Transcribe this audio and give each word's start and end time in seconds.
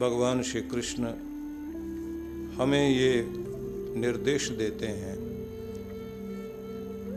भगवान 0.00 0.42
श्री 0.42 0.60
कृष्ण 0.60 1.04
हमें 2.54 2.90
ये 2.90 3.26
निर्देश 4.00 4.48
देते 4.48 4.86
हैं 4.86 5.18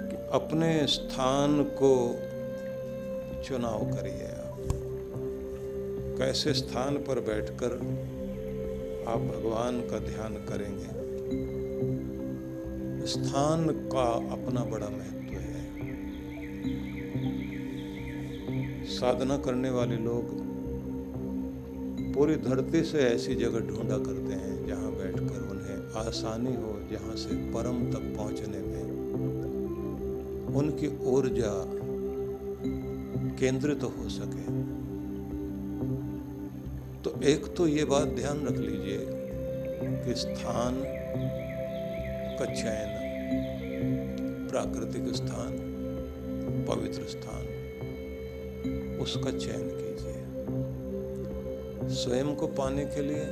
कि 0.10 0.16
अपने 0.32 0.88
स्थान 0.88 1.64
को 1.64 2.16
चुनाव 3.44 3.80
करिए 3.80 4.24
आप। 4.24 4.58
कैसे 6.20 6.54
स्थान 6.54 6.96
पर 6.96 7.20
बैठकर 7.20 7.72
आप 9.08 9.20
भगवान 9.20 9.82
का 9.82 10.00
ध्यान 10.00 10.34
करेंगे? 10.34 10.90
स्थान 13.08 13.68
का 13.70 14.14
अपना 14.14 14.64
बड़ा 14.64 14.90
महत्व 14.90 15.36
है। 15.36 15.66
साधना 18.86 19.38
करने 19.38 19.70
वाले 19.70 19.96
लोग 19.96 20.43
पूरी 22.14 22.36
धरती 22.36 22.84
से 22.84 23.00
ऐसी 23.00 23.36
जगह 23.36 23.60
ढूंढा 23.60 23.98
करते 23.98 24.34
हैं 24.34 24.68
जहाँ 24.68 24.92
बैठकर 24.92 25.50
उन्हें 25.52 26.08
आसानी 26.08 26.56
हो, 26.56 26.80
जहाँ 26.92 27.16
से 27.16 27.36
परम 27.36 27.92
तक 27.92 28.18
पहुँचने 28.18 28.58
में। 28.58 28.84
उनकी 30.56 30.88
ऊर्जा 31.06 31.54
केंद्रित 33.40 33.80
तो 33.82 33.88
हो 33.88 34.10
सके। 34.10 34.46
तो 37.02 37.22
एक 37.24 37.56
तो 37.58 37.68
ये 37.68 37.86
बात 37.86 38.08
ध्यान 38.08 38.46
रख 38.48 38.58
लीजिए 38.58 39.00
कि 40.06 40.16
स्थान 40.16 40.84
का 42.40 42.46
चयन, 42.46 42.92
प्राकृतिक 44.52 45.14
स्थान, 45.16 45.52
पवित्र 46.70 47.04
स्थान, 47.04 47.44
उसका 49.02 49.32
चयन 49.32 49.70
कीजिए। 49.70 50.23
स्वयं 51.90 52.36
को 52.36 52.48
पाने 52.48 52.86
के 52.86 53.02
लिए 53.02 53.26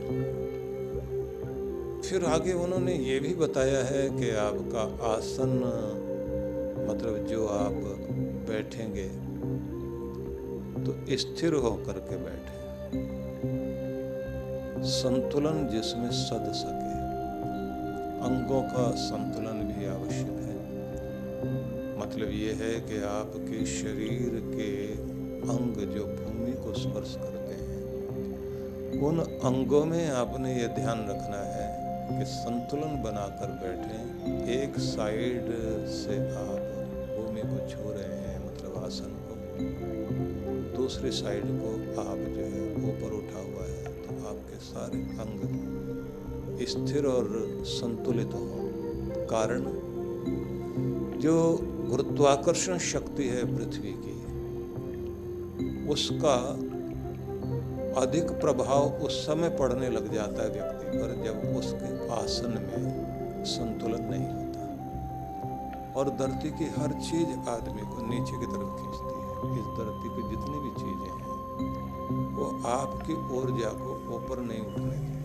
फिर 2.03 2.25
आगे 2.25 2.53
उन्होंने 2.53 2.95
ये 2.95 3.21
भी 3.21 3.35
बताया 3.35 3.85
है 3.85 4.09
कि 4.11 4.31
आपका 4.31 4.83
आसन 5.09 5.53
मतलब 6.91 7.27
जो 7.27 7.47
आप 7.47 7.73
बैठेंगे 8.49 9.09
तो 10.79 11.17
स्थिर 11.17 11.55
होकर 11.55 11.93
के 11.93 12.17
बैठे। 12.17 12.59
संतुलन 14.85 15.69
जिसमें 15.69 16.11
सद 16.11 16.53
सके। 16.55 16.99
अंगों 18.19 18.63
का 18.63 18.91
संतुलन 18.91 19.59
भी 19.69 19.87
आवश्यक 19.87 20.39
है। 20.41 20.58
मतलब 21.99 22.31
ये 22.33 22.53
है 22.53 22.75
कि 22.81 22.99
आपके 23.05 23.65
शरीर 23.67 24.41
के 24.47 24.73
अंग 25.49 25.77
जो 25.95 26.05
भूमि 26.15 26.53
को 26.55 26.73
स्पर्श 26.75 27.15
करते 27.15 27.55
हैं, 27.55 29.01
उन 29.03 29.19
अंगों 29.45 29.85
में 29.85 30.11
आपने 30.13 30.55
ये 30.55 30.69
ध्यान 30.75 30.99
रखना 31.09 31.41
है 31.47 31.67
कि 32.11 32.25
संतुलन 32.27 33.03
बनाकर 33.03 33.49
बैठें, 33.63 34.49
एक 34.51 34.79
साइड 34.81 35.51
से 35.93 36.19
आप 36.37 36.63
भूमि 37.17 37.43
को 37.43 37.59
छू 37.69 37.91
रहे 37.91 38.19
हैं 38.19 38.39
मतलब 38.47 38.85
आसन 38.85 39.17
को। 39.25 39.33
दूसरी 40.77 41.11
साइड 41.13 41.45
को 41.61 41.71
आप 42.01 42.19
जो 42.37 42.45
है 42.47 42.67
ऊपर 42.91 43.17
उठा 43.17 43.41
हुआ 43.41 43.65
है 43.65 43.93
तो 44.03 44.11
आपके 44.29 44.59
सारे 44.65 45.01
अंग 45.25 45.41
स्थिर 46.69 47.07
और 47.07 47.27
संतुलित 47.69 48.35
हो। 48.35 48.47
कारण, 49.31 49.65
जो 51.21 51.35
गुरुत्वाकर्षण 51.89 52.79
शक्ति 52.79 53.29
है 53.29 53.45
पृथ्वी 53.57 53.93
की। 53.97 54.17
उसका 55.89 56.35
अधिक 58.01 58.31
प्रभाव 58.31 58.83
उस 59.05 59.15
समय 59.27 59.49
पड़ने 59.49 59.89
लग 59.91 60.13
जाता 60.15 60.43
है 60.43 60.51
व्यक्ति 60.51 60.99
पर 60.99 61.11
जब 61.25 61.37
उसके 61.57 61.91
आसन 62.11 62.53
में 62.59 62.85
संतुलन 63.45 64.05
नहीं 64.05 64.29
होता। 64.29 64.65
और 65.97 66.05
धरती 66.11 66.51
की 66.51 66.65
हर 66.65 66.93
चीज़ 67.01 67.33
आदमी 67.49 67.83
को 67.83 67.99
नीचे 68.09 68.35
की 68.39 68.47
तरफ़ 68.47 68.73
खींचती 68.79 69.15
है। 69.15 69.29
इस 69.59 69.67
धरती 69.79 70.09
की 70.09 70.23
जितनी 70.29 70.59
भी 70.61 70.71
चीज़ें 70.71 71.11
हैं, 71.11 71.27
वो 72.37 72.47
आपकी 72.67 73.15
ऊर्जा 73.37 73.71
को 73.75 73.91
ऊपर 74.17 74.37
नहीं 74.41 74.61
उठने 74.61 74.97
देती। 74.97 75.19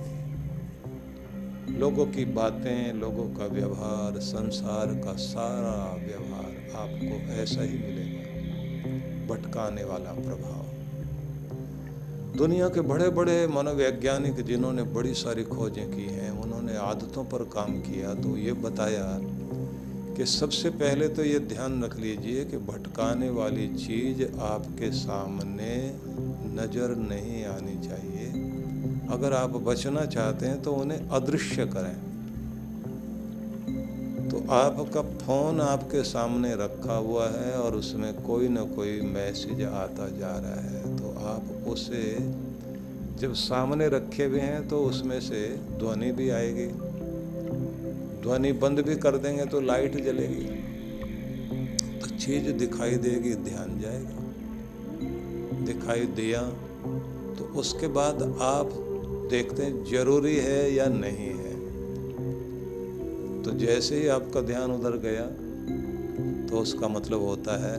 लोगों 1.80 2.06
की 2.06 2.26
बातें, 2.26 2.94
लोगों 2.94 3.28
का 3.36 3.46
व्यवहार, 3.46 4.20
संसार 4.20 4.88
का 5.06 5.14
सारा 5.14 5.78
व्यवहार 6.06 6.53
आपको 6.76 7.16
ऐसा 7.34 7.62
ही 7.62 7.78
मिलेगा, 7.80 8.22
भटकाने 9.28 9.84
वाला 9.84 10.12
प्रभाव। 10.14 10.62
दुनिया 12.38 12.68
के 12.70 12.82
बड़े 12.84 13.10
बड़े 13.12 13.36
मनोवैज्ञानिक 13.48 14.42
जिन्होंने 14.46 14.84
बड़ी 14.94 15.14
सारी 15.16 15.44
खोजें 15.46 15.88
की 15.92 16.06
हैं, 16.06 16.32
उन्होंने 16.34 16.78
आदतों 16.80 17.24
पर 17.26 17.44
काम 17.54 17.80
किया 17.82 18.14
तो 18.16 18.38
ये 18.38 18.54
बताया 18.62 19.08
कि 20.18 20.26
सबसे 20.26 20.70
पहले 20.72 21.08
तो 21.10 21.24
ये 21.24 21.40
ध्यान 21.48 21.84
रख 21.84 21.96
लीजिए 22.00 22.46
कि 22.46 22.58
भटकाने 22.66 23.30
वाली 23.32 23.68
चीज़ 23.76 24.24
आपके 24.44 24.92
सामने 24.92 25.76
नज़र 26.56 26.96
नहीं 27.00 27.46
आनी 27.48 27.76
चाहिए। 27.88 28.28
अगर 29.14 29.34
आप 29.34 29.56
बचना 29.64 30.06
चाहते 30.08 30.46
हैं 30.46 30.62
तो 30.62 30.74
उन्हें 30.74 31.10
अदृश्य 31.12 31.66
करें। 31.68 32.13
आपका 34.50 35.02
फ़ोन 35.02 35.62
आपके 35.62 36.04
सामने 36.04 36.56
रखा 36.56 36.96
हुआ 36.96 37.28
है 37.30 37.52
और 37.54 37.76
उसमें 37.76 38.14
कोई 38.22 38.48
ना 38.48 38.64
कोई 38.64 39.02
मैसेज 39.02 39.64
आता 39.64 40.08
जा 40.10 40.32
रहा 40.38 40.62
है 40.62 40.98
तो 40.98 41.12
आप 41.26 41.68
उसे 41.68 42.02
जब 43.20 43.34
सामने 43.34 43.88
रखे 43.90 44.26
हुए 44.26 44.40
हैं 44.40 44.68
तो 44.68 44.80
उसमें 44.84 45.20
से 45.22 45.42
ध्वनि 45.80 46.12
भी 46.12 46.30
आएगी। 46.30 46.68
ध्वनि 48.22 48.52
बंद 48.52 48.80
भी 48.80 48.96
कर 48.96 49.18
देंगे 49.18 49.46
तो 49.46 49.62
लाइट 49.62 49.96
जलेगी। 50.04 50.46
तो 52.00 52.08
चीज़ 52.08 52.52
दिखाई 52.52 52.96
देगी, 52.96 53.36
ध्यान 53.36 53.80
जाएगा। 53.80 54.18
दिखाई 55.66 56.06
दिया 56.06 56.42
तो 57.38 57.52
उसके 57.56 57.88
बाद 57.88 58.24
आप 58.42 58.70
देखते 59.32 59.64
हैं, 59.64 59.84
ज़रूरी 59.86 60.36
है 60.36 60.74
या 60.74 60.86
नहीं 60.86 61.30
है। 61.30 61.43
तो 63.46 63.52
जैसे 63.52 64.00
ही 64.00 64.08
आपका 64.08 64.42
ध्यान 64.42 64.72
उधर 64.72 64.98
गया 64.98 65.26
तो 66.48 66.58
उसका 66.58 66.88
मतलब 66.88 67.22
होता 67.22 67.58
है, 67.64 67.78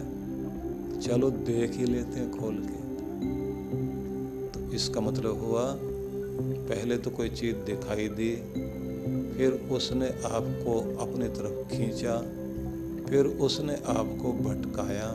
चलो 1.01 1.31
देख 1.31 1.73
ही 1.73 1.85
लेते 1.85 2.21
हैं 2.21 2.31
खोल 2.31 2.57
के। 2.57 2.83
तो 4.51 4.73
इसका 4.73 5.01
मतलब 5.01 5.41
हुआ, 5.41 5.65
पहले 6.69 6.97
तो 6.99 7.11
कोई 7.11 7.29
चीज़ 7.29 7.57
दिखाई 7.57 8.09
दी, 8.09 8.35
फिर 9.37 9.53
उसने 9.71 10.09
आपको 10.09 10.79
अपनी 11.03 11.29
तरफ़ 11.29 11.57
खींचा, 11.69 12.17
फिर 13.07 13.27
उसने 13.41 13.75
आपको 13.75 14.33
भटकाया, 14.33 15.09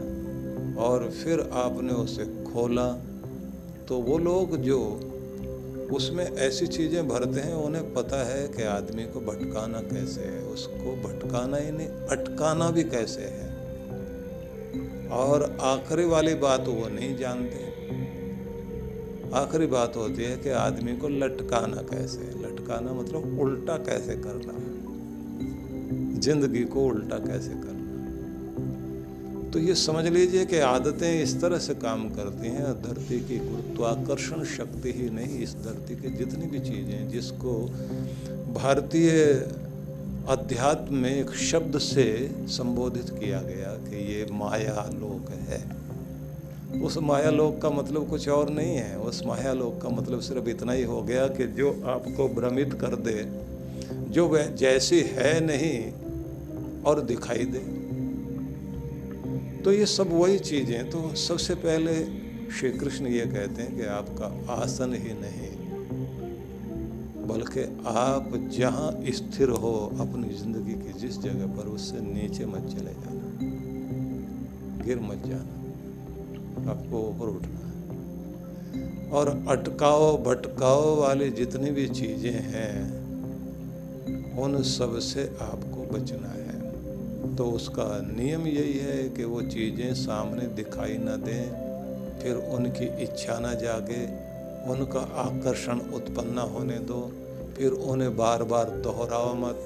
और 0.83 1.09
फिर 1.11 1.39
आपने 1.53 1.93
उसे 1.93 2.25
खोला। 2.43 2.91
तो 3.87 3.97
वो 3.99 4.17
लोग 4.17 4.55
जो 4.57 4.79
उसमें 5.91 6.25
ऐसी 6.25 6.67
चीज़ें 6.67 7.07
भरते 7.07 7.39
हैं, 7.39 7.53
उन्हें 7.53 7.93
पता 7.93 8.17
है 8.27 8.47
कि 8.47 8.63
आदमी 8.63 9.03
को 9.03 9.19
भटकाना 9.21 9.79
कैसे 9.79 10.21
है। 10.21 10.41
उसको 10.43 10.95
भटकाना 11.07 11.57
ही 11.57 11.71
नहीं 11.71 11.87
अटकाना 11.87 12.69
भी 12.71 12.83
कैसे 12.83 13.21
है। 13.21 13.47
और 15.11 15.57
आखिरी 15.61 16.05
वाली 16.05 16.35
बात 16.35 16.67
वो 16.67 16.87
नहीं 16.89 17.17
जानते। 17.17 17.67
आखिरी 19.33 19.65
बात 19.67 19.95
होती 19.95 20.23
है 20.23 20.37
कि 20.37 20.49
आदमी 20.49 20.97
को 20.97 21.07
लटकाना 21.07 21.81
कैसे 21.81 22.21
लटकाना 22.39 22.93
मतलब 22.93 23.39
उल्टा 23.39 23.77
कैसे 23.77 24.15
करना 24.15 24.53
ज़िंदगी 26.19 26.63
को 26.63 26.85
उल्टा 26.85 27.17
कैसे 27.17 27.49
करना 27.49 27.78
तो 29.53 29.59
ये 29.59 29.75
समझ 29.75 30.05
लीजिए 30.05 30.45
कि 30.45 30.59
आदतें 30.59 31.23
इस 31.23 31.41
तरह 31.41 31.57
से 31.57 31.73
काम 31.73 32.09
करती 32.09 32.47
हैं, 32.47 32.73
धरती 32.81 33.19
की 33.19 33.37
गुरुत्वाकर्षण 33.37 34.43
शक्ति 34.43 34.91
ही 34.91 35.09
नहीं, 35.09 35.39
इस 35.39 35.55
धरती 35.55 35.95
की 35.95 36.09
जितनी 36.09 36.45
भी 36.45 36.59
चीज़ें, 36.59 37.09
जिसको 37.09 37.53
भारतीय 38.53 39.09
अध्यात्म 40.29 40.95
में 40.95 41.15
एक 41.15 41.31
शब्द 41.31 41.77
से 41.77 42.31
संबोधित 42.47 43.09
किया 43.09 43.41
गया 43.41 43.67
कि 43.67 44.13
ये 44.13 44.27
माया 44.31 44.89
लोक 44.93 45.31
है। 45.31 45.79
उस 46.81 46.97
माया 46.97 47.29
लोक 47.29 47.61
का 47.61 47.69
मतलब 47.69 48.09
कुछ 48.09 48.29
और 48.29 48.49
नहीं 48.49 48.75
है। 48.75 48.99
उस 48.99 49.25
माया 49.25 49.53
लोक 49.53 49.81
का 49.81 49.89
मतलब 49.89 50.19
सिर्फ़ 50.19 50.49
इतना 50.49 50.71
ही 50.71 50.83
हो 50.83 51.01
गया 51.01 51.27
कि 51.27 51.47
जो 51.47 51.83
आपको 51.85 52.29
भ्रमित 52.29 52.73
कर 52.73 52.95
दे, 52.95 53.25
जो 54.13 54.27
वह 54.27 54.47
जैसी 54.47 55.01
है 55.01 55.45
नहीं 55.45 55.91
और 56.83 57.01
दिखाई 57.01 57.45
दे। 57.45 57.78
तो 59.63 59.71
ये 59.71 59.85
सब 59.87 60.11
वही 60.13 60.39
चीज़ें 60.41 60.89
तो 60.89 60.99
सबसे 61.17 61.55
पहले 61.57 61.93
श्री 62.49 62.69
कृष्ण 62.73 63.07
ये 63.07 63.25
कहते 63.27 63.61
हैं 63.61 63.75
कि 63.75 63.85
आपका 63.93 64.27
आसन 64.53 64.93
ही 64.95 65.13
नहीं, 65.15 65.49
बल्कि 67.27 67.63
आप 67.89 68.31
जहाँ 68.51 68.89
स्थिर 69.11 69.49
हो 69.55 69.73
अपनी 69.99 70.29
ज़िंदगी 70.35 70.75
की 70.75 70.91
जिस 70.99 71.19
जगह 71.21 71.47
पर, 71.55 71.67
उससे 71.69 71.97
नीचे 72.03 72.45
मत 72.45 72.63
चले 72.69 72.93
जाना, 72.95 73.27
गिर 74.85 74.99
मत 75.01 75.19
जाना, 75.27 75.55
आपको 76.71 76.95
ऊपर 77.09 77.27
उठना 77.29 77.59
है। 77.59 79.09
और 79.11 79.29
अटकाओ 79.49 80.07
भटकाओ 80.23 80.95
वाली 80.95 81.29
जितनी 81.33 81.69
भी 81.71 81.87
चीज़ें 81.91 82.39
हैं, 82.47 82.75
उन 84.37 84.61
सबसे 84.69 85.21
आपको 85.41 85.79
बचना 85.93 86.29
है। 86.29 86.48
तो 87.39 87.45
उसका 87.45 87.83
नियम 88.05 88.47
यही 88.47 88.77
है 88.77 89.09
कि 89.09 89.23
वो 89.23 89.41
चीज़ें 89.41 89.93
सामने 89.95 90.45
दिखाई 90.55 90.97
न 90.97 91.15
दें, 91.17 92.19
फिर 92.19 92.35
उनकी 92.35 92.85
इच्छा 93.03 93.39
न 93.39 93.55
जागे, 93.55 94.01
उनका 94.71 94.99
आकर्षण 94.99 95.79
उत्पन्न 95.93 96.37
होने 96.49 96.79
दो, 96.83 96.99
फिर 97.57 97.71
उन्हें 97.71 98.15
बार 98.17 98.43
बार 98.43 98.69
दोहराओ 98.81 99.33
मत, 99.35 99.59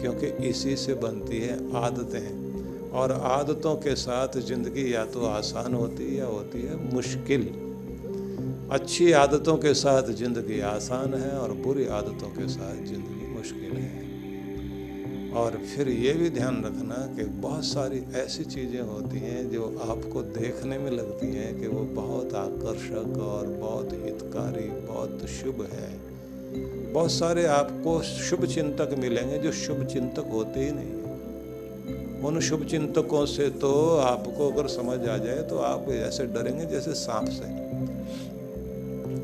क्योंकि 0.00 0.26
इसी 0.48 0.76
से 0.76 0.94
बनती 0.94 1.40
है 1.40 1.56
आदतें। 1.76 2.90
और 2.90 3.12
आदतों 3.12 3.74
के 3.76 3.94
साथ 3.96 4.38
ज़िंदगी 4.40 4.92
या 4.94 5.04
तो 5.04 5.26
आसान 5.26 5.74
होती 5.74 6.04
है 6.04 6.16
या 6.16 6.26
होती 6.26 6.62
है 6.62 6.94
मुश्किल। 6.94 7.48
अच्छी 8.72 9.12
आदतों 9.12 9.56
के 9.56 9.74
साथ 9.74 10.12
ज़िंदगी 10.14 10.60
आसान 10.60 11.14
है 11.14 11.30
और 11.38 11.52
बुरी 11.52 11.86
आदतों 11.86 12.30
के 12.30 12.48
साथ 12.48 12.84
ज़िंदगी 12.86 13.34
मुश्किल 13.36 13.76
है। 13.76 14.09
और 15.34 15.56
फिर 15.66 15.88
ये 15.88 16.12
भी 16.12 16.30
ध्यान 16.30 16.64
रखना 16.64 16.94
कि 17.16 17.24
बहुत 17.40 17.64
सारी 17.64 18.02
ऐसी 18.14 18.44
चीज़ें 18.44 18.80
होती 18.80 19.18
हैं 19.18 19.50
जो 19.50 19.66
आपको 19.80 20.22
देखने 20.22 20.78
में 20.78 20.90
लगती 20.90 21.26
हैं 21.26 21.60
कि 21.60 21.66
वो 21.66 21.82
बहुत 21.94 22.34
आकर्षक 22.34 23.18
और 23.18 23.46
बहुत 23.46 23.92
हितकारी, 23.94 24.68
बहुत 24.86 25.26
शुभ 25.30 25.66
है। 25.72 25.90
बहुत 26.92 27.12
सारे 27.12 27.44
आपको 27.46 28.00
शुभ 28.02 28.44
चिंतक 28.44 28.94
मिलेंगे 28.98 29.38
जो 29.38 29.52
शुभ 29.52 29.84
चिंतक 29.86 30.30
होते 30.32 30.60
ही 30.60 30.70
नहीं 30.70 30.98
उन 32.20 32.40
शुभ 32.40 32.64
चिंतकों 32.64 33.26
से 33.26 33.48
तो 33.50 33.96
आपको 33.96 34.50
अगर 34.50 34.68
समझ 34.68 34.98
आ 35.08 35.16
जाए 35.16 35.42
तो 35.42 35.58
आप 35.58 35.88
ऐसे 35.90 36.24
डरेंगे 36.26 36.66
जैसे 36.66 36.94
सांप 36.94 37.28
से 37.28 37.44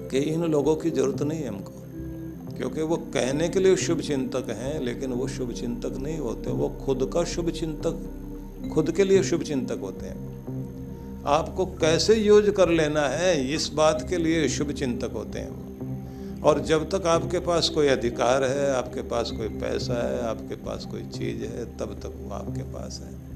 कि 0.09 0.19
इन 0.19 0.45
लोगों 0.45 0.77
की 0.77 0.91
ज़रूरत 0.91 1.23
नहीं 1.23 1.43
है 1.43 1.49
हमको। 1.49 1.86
क्योंकि 2.57 2.83
वो 2.83 2.97
कहने 2.97 3.49
के 3.49 3.61
लिए 3.61 3.77
शुभ 3.77 4.01
चिंतक 4.01 4.47
हैं, 4.51 4.81
लेकिन 4.81 5.13
वो 5.13 5.29
शुभ 5.29 5.53
चिंतक 5.53 5.97
नहीं 5.97 6.19
होते। 6.19 6.51
वो 6.51 6.69
खुद 6.69 7.11
का 7.15 7.25
शुभ 7.25 7.51
चिंतक 7.51 8.23
खुद 8.75 8.91
के 8.91 9.05
लिए 9.05 9.23
शुभ 9.23 9.43
चिंतक 9.43 9.79
होते 9.83 10.07
हैं। 10.07 10.37
आपको 11.27 11.67
कैसे 11.67 12.15
यूज़ 12.15 12.51
कर 12.51 12.69
लेना 12.69 13.01
है, 13.01 13.55
इस 13.55 13.69
बात 13.69 14.07
के 14.09 14.17
लिए 14.17 14.49
शुभ 14.49 14.73
चिंतक 14.73 15.11
होते 15.15 15.39
हैं। 15.39 15.67
और 16.43 16.61
जब 16.61 16.91
तक 16.91 17.07
आपके 17.07 17.39
पास 17.39 17.69
कोई 17.69 17.87
अधिकार 17.87 18.45
है, 18.45 18.73
आपके 18.73 19.03
पास 19.03 19.31
कोई 19.31 19.49
पैसा 19.49 20.09
है, 20.09 20.23
आपके 20.23 20.55
पास 20.55 20.85
कोई 20.85 21.03
चीज़ 21.03 21.45
है, 21.45 21.77
तब 21.79 22.01
तक 22.03 22.13
वो 22.23 22.31
आपके 22.31 22.63
पास 22.63 23.03
है। 23.05 23.27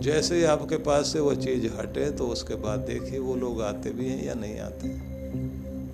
जैसे 0.00 0.36
ही 0.36 0.44
आपके 0.44 0.76
पास 0.76 1.12
से 1.12 1.20
वो 1.20 1.34
चीज़ 1.34 1.66
हटे 1.66 2.10
तो 2.10 2.26
उसके 2.26 2.54
बाद 2.54 2.78
देखिए 2.78 3.18
वो 3.18 3.36
लोग 3.36 3.62
आते 3.62 3.90
भी 3.90 4.08
हैं 4.08 4.24
या 4.24 4.34
नहीं 4.34 4.58
आते। 4.58 4.88
हैं 4.88 5.12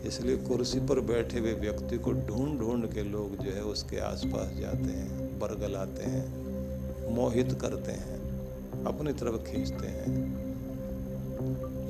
इसलिए 0.09 0.37
कुर्सी 0.37 0.81
पर 0.81 1.01
बैठे 1.01 1.39
हुए 1.39 1.53
व्यक्ति 1.53 1.99
को 1.99 2.13
ढूंढ 2.13 2.59
ढूंढ 2.59 2.85
के 2.93 3.03
लोग 3.05 3.45
जो 3.45 3.51
है 3.51 3.63
उसके 3.63 3.99
आसपास 3.99 4.57
जाते 4.61 4.93
हैं, 4.93 5.39
बरगलाते 5.39 6.03
हैं, 6.03 6.49
मोहित 7.15 7.59
करते 7.61 7.93
हैं, 7.93 8.19
अपनी 8.85 9.13
तरफ़ 9.13 9.37
खींचते 9.37 9.87
हैं। 9.87 10.09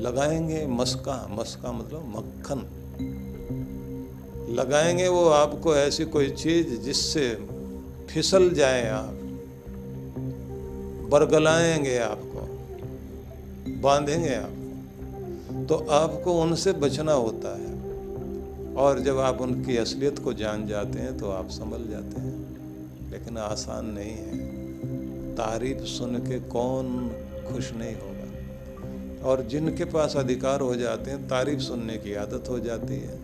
लगाएँगे 0.00 0.66
मस्का 0.66 1.26
मस्का 1.30 1.72
मतलब 1.72 2.04
मक्खन। 2.16 2.60
लगाएँगे 4.48 5.08
वो 5.08 5.28
आपको 5.28 5.76
ऐसी 5.76 6.04
कोई 6.04 6.30
चीज़ 6.30 6.80
जिससे 6.80 7.48
फिसल 8.10 8.50
जाए 8.50 8.88
आप। 8.90 9.14
बरगलाएँगे 11.10 11.98
आपको, 11.98 12.40
बांधेंगे 13.80 14.34
आप। 14.34 14.54
तो 15.68 15.74
आपको 15.90 16.32
उनसे 16.42 16.72
बचना 16.72 17.12
होता 17.12 17.58
है। 17.58 17.67
और 18.78 19.00
जब 19.00 19.18
आप 19.18 19.40
उनकी 19.40 19.76
असलियत 19.76 20.18
को 20.18 20.32
जान 20.32 20.66
जाते 20.66 20.98
हैं 20.98 21.18
तो 21.18 21.30
आप 21.30 21.48
संभल 21.48 21.88
जाते 21.90 22.20
हैं। 22.20 22.58
लेकिन 23.10 23.38
आसान 23.38 23.86
नहीं 23.86 24.10
है। 24.10 24.36
तारीफ़ 25.36 25.78
सुन 25.78 26.16
के 26.16 26.40
कौन 26.40 27.08
खुश 27.52 27.72
नहीं 27.72 27.94
होगा। 27.94 28.18
और 29.28 29.42
जिनके 29.42 29.84
पास 29.84 30.16
अधिकार 30.16 30.60
हो 30.60 30.76
जाते 30.76 31.10
हैं, 31.10 31.28
तारीफ़ 31.28 31.60
सुनने 31.60 31.96
की 31.96 32.14
आदत 32.14 32.44
हो 32.48 32.58
जाती 32.58 32.94
है। 32.94 33.20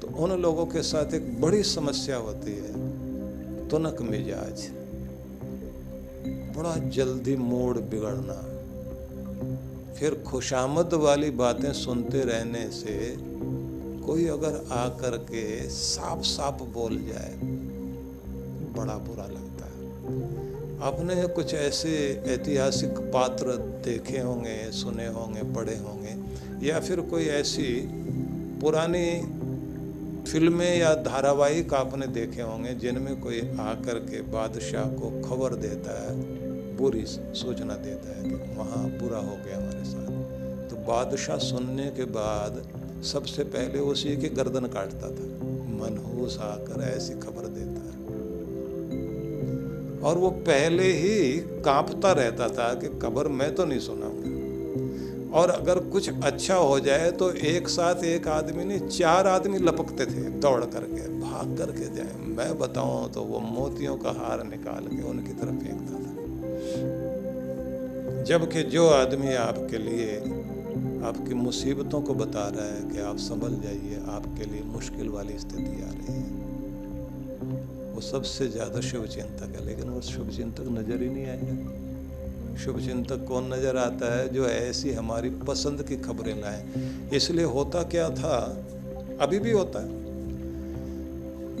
तो 0.00 0.06
उन 0.06 0.42
लोगों 0.42 0.66
के 0.66 0.82
साथ 0.82 1.14
एक 1.14 1.40
बड़ी 1.40 1.62
समस्या 1.62 2.16
होती 2.16 2.52
है, 2.52 2.72
तुनक 3.68 4.00
मिजाज। 4.00 4.70
बड़ा 6.56 6.76
जल्दी 6.76 7.36
मूड 7.36 7.80
बिगड़ना। 7.80 8.46
फिर 9.94 10.14
खुशामद 10.14 10.94
वाली 10.94 11.30
बातें 11.30 11.72
सुनते 11.72 12.20
रहने 12.20 12.70
से 12.70 13.16
कोई 14.06 14.26
अगर 14.26 14.68
आकर 14.72 15.16
के 15.16 15.68
साफ़ 15.68 16.22
साफ़ 16.22 16.62
बोल 16.62 16.96
जाए, 16.96 17.34
बड़ा 18.76 18.94
बुरा 18.94 19.26
लगता 19.26 19.64
है। 19.64 19.80
आपने 20.82 21.26
कुछ 21.28 21.54
ऐसे 21.54 22.22
ऐतिहासिक 22.26 22.90
पात्र 22.90 23.56
देखे 23.84 24.18
होंगे, 24.18 24.72
सुने 24.72 25.06
होंगे, 25.06 25.42
पढ़े 25.42 25.76
होंगे, 25.76 26.16
या 26.66 26.80
फिर 26.80 27.00
कोई 27.00 27.24
ऐसी 27.24 27.88
पुरानी 28.60 29.20
फ़िल्में 30.32 30.78
या 30.78 30.94
धारावाहिक 30.94 31.74
आपने 31.74 32.06
देखे 32.06 32.42
होंगे, 32.42 32.74
जिनमें 32.74 33.20
कोई 33.20 33.40
आकर 33.40 33.98
के 33.98 34.22
बादशाह 34.22 34.84
को 34.84 35.10
खबर 35.28 35.54
देता 35.54 36.02
है, 36.02 36.16
बुरी 36.76 37.04
सूचना 37.06 37.74
देता 37.74 38.18
है 38.18 38.28
कि 38.28 38.54
वहाँ 38.56 38.90
बुरा 38.90 39.18
हो 39.18 39.36
गया 39.46 39.56
हमारे 39.58 39.84
साथ। 39.84 40.70
तो 40.70 40.76
बादशाह 40.76 41.38
सुनने 41.38 41.90
के 41.90 42.04
बाद 42.04 42.79
सबसे 43.02 43.44
पहले 43.44 43.78
उसी 43.80 44.16
की 44.16 44.28
गर्दन 44.28 44.66
काटता 44.66 45.08
था। 45.08 45.26
मनहूस 45.80 46.38
आकर 46.38 46.82
ऐसी 46.86 47.14
खबर 47.14 47.46
देता 47.48 47.80
है 47.82 47.98
और 50.00 50.18
वो 50.18 50.30
पहले 50.30 50.92
ही 50.92 51.38
कांपता 51.64 52.12
रहता 52.12 52.48
था 52.48 52.74
कि 52.74 52.88
खबर 52.98 53.28
मैं 53.28 53.54
तो 53.54 53.64
नहीं 53.64 53.78
सुनाऊँगा। 53.78 55.38
और 55.38 55.50
अगर 55.50 55.78
कुछ 55.78 56.10
अच्छा 56.24 56.54
हो 56.54 56.78
जाए 56.80 57.10
तो 57.10 57.30
एक 57.32 57.68
साथ 57.68 58.04
एक 58.04 58.28
आदमी 58.28 58.64
नहीं, 58.64 58.88
चार 58.88 59.26
आदमी 59.26 59.58
लपकते 59.58 60.06
थे, 60.06 60.22
दौड़ 60.40 60.64
करके, 60.64 61.02
भाग 61.20 61.56
करके 61.58 61.94
जाए। 61.96 62.14
मैं 62.28 62.58
बताऊँ 62.58 63.10
तो 63.12 63.22
वो 63.22 63.38
मोतियों 63.40 63.96
का 63.96 64.10
हार 64.10 64.44
निकाल 64.44 64.86
के 64.86 65.02
उनकी 65.02 65.32
तरफ़ 65.32 65.58
फेंकता 65.64 65.94
था। 65.94 66.10
जबकि 68.24 68.62
जो 68.62 68.88
आदमी 68.88 69.34
आपके 69.34 69.78
लिए 69.78 70.20
आपकी 71.04 71.34
मुसीबतों 71.34 72.00
को 72.02 72.14
बता 72.14 72.48
रहा 72.48 72.64
है 72.64 72.80
कि 72.90 72.98
आप 73.00 73.16
संभल 73.16 73.54
जाइए, 73.60 74.00
आपके 74.08 74.44
लिए 74.44 74.62
मुश्किल 74.62 75.08
वाली 75.08 75.38
स्थिति 75.38 75.82
आ 75.82 75.90
रही 75.90 76.14
है। 76.14 76.24
वो 77.94 78.00
सबसे 78.00 78.48
ज़्यादा 78.48 78.80
शुभ 78.80 79.06
चिंतक 79.06 79.56
है, 79.56 79.64
लेकिन 79.66 79.88
वो 79.88 80.00
शुभ 80.00 80.28
चिंतक 80.30 80.66
नज़र 80.68 81.02
ही 81.02 81.08
नहीं 81.08 81.26
आएगा 81.26 82.56
शुभ 82.56 82.78
चिंतक 82.80 83.24
कौन 83.28 83.52
नज़र 83.54 83.76
आता 83.76 84.14
है 84.16 84.28
जो 84.28 84.46
ऐसी 84.46 84.92
हमारी 84.92 85.30
पसंद 85.30 85.82
की 85.82 85.96
खबरें 85.96 86.40
लाए? 86.40 86.64
इसलिए 87.12 87.44
होता 87.44 87.82
क्या 87.82 88.08
था? 88.10 88.36
अभी 89.20 89.38
भी 89.38 89.50
होता 89.50 89.82
है। 89.82 89.88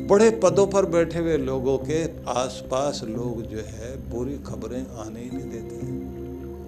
बड़े 0.06 0.30
पदों 0.42 0.66
पर 0.66 0.86
बैठे 0.86 1.18
हुए 1.18 1.36
लोगों 1.36 1.78
के 1.78 2.02
आसपास 2.30 3.00
लोग 3.04 3.42
जो 3.42 3.58
है 3.58 3.90
बुरी 4.10 4.38
खबरें 4.38 4.86
आने 4.98 5.20
ही 5.20 5.30
नहीं 5.30 5.50
देते। 5.50 5.86
हैं 5.86 5.99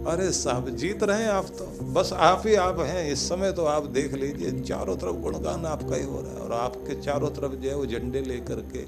अरे 0.07 0.31
साहब, 0.33 0.69
जीत 0.69 1.03
रहे 1.03 1.23
हैं 1.23 1.31
आप 1.31 1.47
तो। 1.47 1.85
बस 1.85 2.13
आप 2.13 2.43
ही 2.47 2.55
आप 2.55 2.79
हैं, 2.81 3.13
इस 3.13 3.29
समय 3.29 3.53
तो 3.53 3.65
आप 3.65 3.87
देख 3.87 4.15
लीजिए, 4.15 4.61
चारों 4.61 4.97
तरफ़ 4.97 5.17
गुणगान 5.17 5.67
आपका 5.67 5.97
ही 5.97 6.05
हो 6.05 6.21
रहा 6.21 6.33
है 6.33 6.39
और 6.39 6.53
आपके 6.53 6.95
चारों 7.03 7.31
तरफ़ 7.31 7.53
जो 7.53 7.69
है 7.71 7.77
वो 7.77 7.87
झंडे 7.87 8.21
लेकर 8.21 8.55
के 8.55 8.85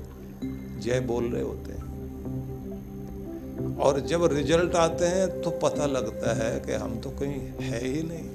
जय 0.80 1.00
बोल 1.00 1.24
रहे 1.24 1.42
होते 1.42 1.72
हैं। 1.72 1.82
और 3.76 4.00
जब 4.00 4.24
रिज़ल्ट 4.24 4.74
आते 4.74 5.04
हैं 5.04 5.42
तो 5.42 5.50
पता 5.50 5.86
लगता 5.86 6.34
है 6.34 6.60
कि 6.60 6.72
हम 6.72 6.98
तो 7.00 7.10
कहीं 7.10 7.40
है 7.60 7.84
ही 7.86 8.02
नहीं। 8.02 8.28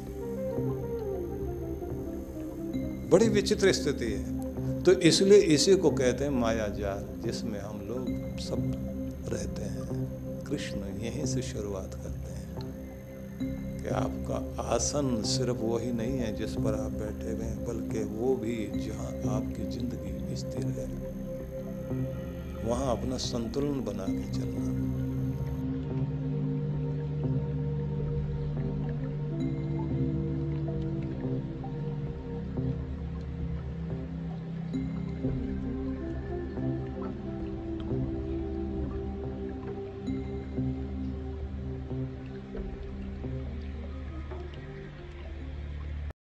बड़ी 3.09 3.29
विचित्र 3.29 3.71
स्थिति 3.73 4.05
है। 4.05 4.83
तो 4.83 4.91
इसलिए 4.91 5.37
इसी 5.37 5.75
को 5.75 5.91
कहते 5.91 6.23
हैं 6.23 6.31
माया 6.31 6.67
जाल 6.67 7.05
जिसमें 7.25 7.59
हम 7.59 7.81
लोग 7.81 8.05
सब 8.39 8.57
रहते 9.29 9.61
हैं। 9.61 10.43
कृष्ण 10.43 10.77
यहीं 11.03 11.25
से 11.25 11.41
शुरुआत 11.41 11.93
करते 11.93 12.31
हैं 12.31 12.47
कि 13.81 13.87
आपका 13.95 14.63
आसन 14.63 15.21
सिर्फ़ 15.23 15.57
वही 15.57 15.91
नहीं 15.91 16.17
है 16.17 16.35
जिस 16.35 16.53
पर 16.55 16.73
आप 16.73 16.91
बैठे 16.91 17.31
हुए 17.31 17.45
हैं, 17.45 17.65
बल्कि 17.65 18.03
वो 18.03 18.35
भी 18.35 18.55
जहाँ 18.77 19.11
आपकी 19.35 19.69
ज़िंदगी 19.69 20.35
स्थिर 20.35 20.65
है। 20.79 20.87
वहाँ 22.65 22.97
अपना 22.97 23.17
संतुलन 23.17 23.79
बना 23.79 24.05
के 24.05 24.31
चलना। 24.33 24.78